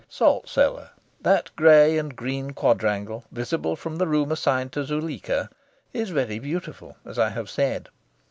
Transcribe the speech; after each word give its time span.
Salt 0.09 0.49
Cellar, 0.49 0.89
that 1.21 1.51
grey 1.55 1.95
and 1.95 2.15
green 2.15 2.53
quadrangle 2.53 3.23
visible 3.31 3.75
from 3.75 3.97
the 3.97 4.07
room 4.07 4.31
assigned 4.31 4.71
to 4.71 4.83
Zuleika, 4.83 5.47
is 5.93 6.09
very 6.09 6.39
beautiful, 6.39 6.97
as 7.05 7.19
I 7.19 7.29
have 7.29 7.51
said. 7.51 7.87